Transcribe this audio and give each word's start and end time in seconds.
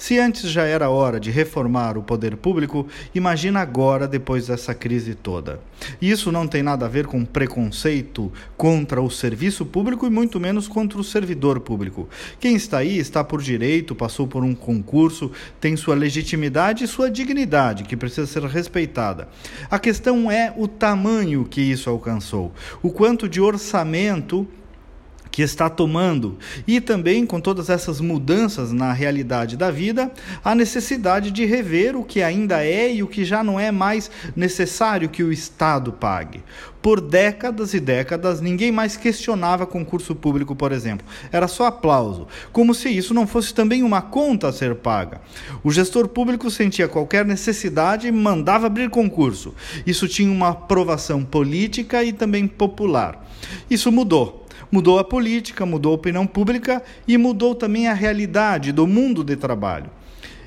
Se 0.00 0.18
antes 0.18 0.50
já 0.50 0.64
era 0.64 0.88
hora 0.88 1.20
de 1.20 1.30
reformar 1.30 1.98
o 1.98 2.02
poder 2.02 2.34
público, 2.34 2.88
imagina 3.14 3.60
agora 3.60 4.08
depois 4.08 4.46
dessa 4.46 4.74
crise 4.74 5.14
toda. 5.14 5.60
Isso 6.00 6.32
não 6.32 6.46
tem 6.46 6.62
nada 6.62 6.86
a 6.86 6.88
ver 6.88 7.06
com 7.06 7.22
preconceito 7.22 8.32
contra 8.56 9.02
o 9.02 9.10
serviço 9.10 9.66
público 9.66 10.06
e 10.06 10.10
muito 10.10 10.40
menos 10.40 10.66
contra 10.66 10.98
o 10.98 11.04
servidor 11.04 11.60
público. 11.60 12.08
Quem 12.40 12.56
está 12.56 12.78
aí 12.78 12.96
está 12.96 13.22
por 13.22 13.42
direito, 13.42 13.94
passou 13.94 14.26
por 14.26 14.42
um 14.42 14.54
concurso, 14.54 15.30
tem 15.60 15.76
sua 15.76 15.94
legitimidade 15.94 16.82
e 16.82 16.88
sua 16.88 17.10
dignidade, 17.10 17.84
que 17.84 17.94
precisa 17.94 18.26
ser 18.26 18.42
respeitada. 18.44 19.28
A 19.70 19.78
questão 19.78 20.30
é 20.30 20.50
o 20.56 20.66
tamanho 20.66 21.44
que 21.44 21.60
isso 21.60 21.90
alcançou, 21.90 22.54
o 22.82 22.90
quanto 22.90 23.28
de 23.28 23.38
orçamento 23.38 24.48
que 25.30 25.42
está 25.42 25.68
tomando 25.68 26.38
e 26.66 26.80
também 26.80 27.24
com 27.24 27.40
todas 27.40 27.70
essas 27.70 28.00
mudanças 28.00 28.72
na 28.72 28.92
realidade 28.92 29.56
da 29.56 29.70
vida, 29.70 30.10
a 30.44 30.54
necessidade 30.54 31.30
de 31.30 31.44
rever 31.44 31.96
o 31.96 32.04
que 32.04 32.22
ainda 32.22 32.64
é 32.64 32.92
e 32.92 33.02
o 33.02 33.06
que 33.06 33.24
já 33.24 33.42
não 33.42 33.58
é 33.58 33.70
mais 33.70 34.10
necessário 34.34 35.08
que 35.08 35.22
o 35.22 35.32
Estado 35.32 35.92
pague. 35.92 36.42
Por 36.82 36.98
décadas 36.98 37.74
e 37.74 37.80
décadas, 37.80 38.40
ninguém 38.40 38.72
mais 38.72 38.96
questionava 38.96 39.66
concurso 39.66 40.14
público, 40.14 40.56
por 40.56 40.72
exemplo. 40.72 41.06
Era 41.30 41.46
só 41.46 41.66
aplauso, 41.66 42.26
como 42.52 42.74
se 42.74 42.88
isso 42.88 43.12
não 43.12 43.26
fosse 43.26 43.52
também 43.52 43.82
uma 43.82 44.00
conta 44.00 44.48
a 44.48 44.52
ser 44.52 44.74
paga. 44.76 45.20
O 45.62 45.70
gestor 45.70 46.08
público 46.08 46.50
sentia 46.50 46.88
qualquer 46.88 47.26
necessidade 47.26 48.08
e 48.08 48.12
mandava 48.12 48.66
abrir 48.66 48.88
concurso. 48.88 49.54
Isso 49.86 50.08
tinha 50.08 50.32
uma 50.32 50.50
aprovação 50.50 51.22
política 51.22 52.02
e 52.02 52.14
também 52.14 52.48
popular. 52.48 53.26
Isso 53.68 53.92
mudou. 53.92 54.39
Mudou 54.70 54.98
a 54.98 55.04
política, 55.04 55.66
mudou 55.66 55.92
a 55.92 55.94
opinião 55.96 56.26
pública 56.26 56.82
e 57.06 57.18
mudou 57.18 57.54
também 57.54 57.88
a 57.88 57.94
realidade 57.94 58.70
do 58.70 58.86
mundo 58.86 59.24
de 59.24 59.36
trabalho. 59.36 59.90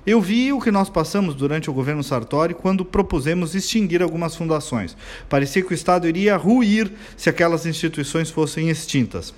Eu 0.05 0.20
vi 0.20 0.52
o 0.52 0.59
que 0.59 0.72
nós 0.72 0.90
passamos 0.90 1.34
durante 1.34 1.70
o 1.70 1.73
governo 1.73 2.04
Sartori 2.04 2.54
quando 2.54 2.84
propusemos 2.84 3.55
extinguir 3.55 4.01
algumas 4.01 4.35
fundações. 4.35 4.98
Parecia 5.29 5.62
que 5.62 5.71
o 5.71 5.74
Estado 5.74 6.07
iria 6.07 6.35
ruir 6.35 6.91
se 7.16 7.29
aquelas 7.29 7.66
instituições 7.66 8.29
fossem 8.29 8.70
extintas. 8.70 9.34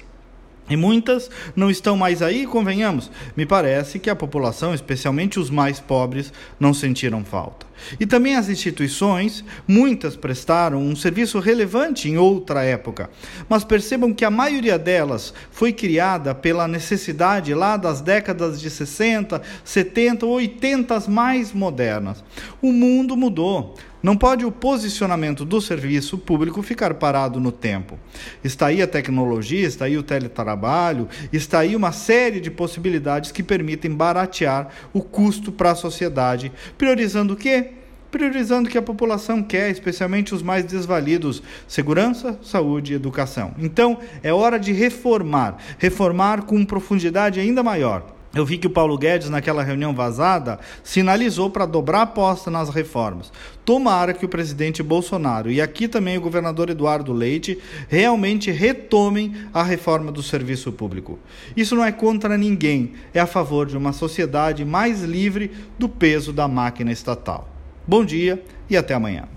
E 0.70 0.76
muitas 0.76 1.30
não 1.56 1.70
estão 1.70 1.96
mais 1.96 2.22
aí, 2.22 2.48
convenhamos. 2.48 3.12
Me 3.38 3.46
parece 3.46 4.00
que 4.00 4.10
a 4.10 4.16
população, 4.16 4.74
especialmente 4.74 5.40
os 5.40 5.50
mais 5.50 5.80
pobres, 5.80 6.34
não 6.60 6.74
sentiram 6.74 7.24
falta. 7.24 7.66
E 8.00 8.06
também 8.06 8.36
as 8.36 8.50
instituições, 8.50 9.44
muitas 9.68 10.16
prestaram 10.16 10.82
um 10.82 10.96
serviço 10.96 11.40
relevante 11.40 12.10
em 12.10 12.18
outra 12.18 12.64
época, 12.64 13.10
mas 13.48 13.64
percebam 13.64 14.14
que 14.14 14.26
a 14.26 14.32
maioria 14.32 14.80
delas 14.80 15.34
foi 15.52 15.72
criada 15.72 16.34
pela 16.34 16.68
necessidade 16.68 17.54
lá 17.54 17.78
das 17.78 18.02
décadas 18.02 18.60
de 18.60 18.70
60, 18.70 19.42
70, 19.64 20.26
80 20.26 21.00
mais 21.10 21.54
modernas. 21.54 22.24
O 22.62 22.72
mundo 22.72 23.16
mudou. 23.16 23.76
Não 24.06 24.16
pode 24.16 24.46
o 24.46 24.52
posicionamento 24.52 25.44
do 25.44 25.60
serviço 25.60 26.16
público 26.16 26.62
ficar 26.62 26.94
parado 26.94 27.40
no 27.40 27.52
tempo. 27.52 27.98
Está 28.44 28.68
aí 28.68 28.80
a 28.80 28.86
tecnologia, 28.86 29.66
está 29.66 29.86
aí 29.86 29.98
o 29.98 30.04
teletrabalho, 30.04 31.10
está 31.34 31.62
aí 31.62 31.76
uma 31.76 31.92
série 31.92 32.40
de 32.40 32.52
possibilidades 32.52 33.32
que 33.32 33.42
permitem 33.42 33.90
baratear 33.90 34.70
o 34.94 35.02
custo 35.02 35.52
para 35.52 35.72
a 35.72 35.76
sociedade, 35.76 36.52
priorizando 36.78 37.34
o 37.34 37.36
quê? 37.36 37.72
priorizando 38.12 38.70
o 38.70 38.72
que 38.72 38.78
a 38.78 38.82
população 38.82 39.44
quer, 39.44 39.72
especialmente 39.72 40.36
os 40.36 40.44
mais 40.44 40.64
desvalidos: 40.64 41.42
segurança, 41.68 42.40
saúde 42.44 42.94
e 42.94 42.96
educação. 42.96 43.56
Então, 43.58 44.00
é 44.22 44.32
hora 44.32 44.60
de 44.60 44.72
reformar, 44.72 45.58
reformar 45.80 46.44
com 46.44 46.64
profundidade 46.64 47.40
ainda 47.40 47.64
maior. 47.64 48.15
Eu 48.36 48.46
vi 48.46 48.58
que 48.58 48.68
o 48.68 48.70
Paulo 48.70 48.98
Guedes, 48.98 49.30
naquela 49.30 49.64
reunião 49.64 49.96
vazada, 49.96 50.60
sinalizou 50.84 51.50
para 51.50 51.66
dobrar 51.66 52.00
a 52.00 52.02
aposta 52.02 52.52
nas 52.52 52.68
reformas. 52.68 53.32
Tomara 53.64 54.14
que 54.14 54.26
o 54.26 54.30
presidente 54.30 54.84
Bolsonaro 54.84 55.50
e 55.50 55.62
aqui 55.62 55.88
também 55.88 56.18
o 56.18 56.22
governador 56.22 56.70
Eduardo 56.70 57.14
Leite 57.14 57.58
realmente 57.88 58.52
retomem 58.52 59.34
a 59.54 59.64
reforma 59.64 60.12
do 60.12 60.22
serviço 60.22 60.74
público. 60.74 61.18
Isso 61.56 61.78
não 61.78 61.86
é 61.86 61.94
contra 61.94 62.38
ninguém, 62.38 62.92
é 63.14 63.22
a 63.22 63.26
favor 63.26 63.68
de 63.68 63.78
uma 63.78 63.94
sociedade 63.94 64.66
mais 64.66 65.02
livre 65.02 65.52
do 65.80 65.88
peso 65.88 66.34
da 66.34 66.46
máquina 66.46 66.92
estatal. 66.92 67.48
Bom 67.88 68.04
dia 68.04 68.44
e 68.70 68.76
até 68.76 68.94
amanhã. 68.94 69.36